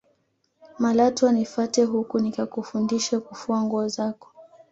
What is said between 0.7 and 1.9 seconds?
malatwa nifate